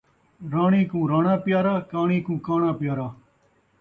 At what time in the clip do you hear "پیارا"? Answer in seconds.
1.45-1.73, 2.79-3.07